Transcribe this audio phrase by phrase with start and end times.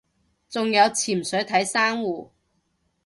[0.49, 2.31] 仲有潛水睇珊瑚